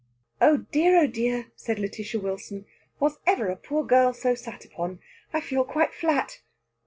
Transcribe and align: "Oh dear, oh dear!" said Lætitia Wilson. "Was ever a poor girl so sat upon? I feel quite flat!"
"Oh 0.41 0.57
dear, 0.57 0.97
oh 0.97 1.05
dear!" 1.05 1.51
said 1.55 1.77
Lætitia 1.77 2.19
Wilson. 2.19 2.65
"Was 2.99 3.19
ever 3.27 3.49
a 3.49 3.55
poor 3.55 3.85
girl 3.85 4.13
so 4.13 4.33
sat 4.33 4.65
upon? 4.65 4.97
I 5.31 5.39
feel 5.41 5.63
quite 5.63 5.93
flat!" 5.93 6.41